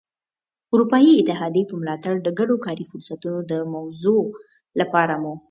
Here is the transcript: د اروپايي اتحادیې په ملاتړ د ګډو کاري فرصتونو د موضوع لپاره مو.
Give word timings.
د 0.67 0.69
اروپايي 0.73 1.11
اتحادیې 1.15 1.67
په 1.69 1.75
ملاتړ 1.81 2.15
د 2.21 2.29
ګډو 2.39 2.55
کاري 2.65 2.85
فرصتونو 2.91 3.39
د 3.51 3.53
موضوع 3.73 4.23
لپاره 4.79 5.13
مو. 5.23 5.33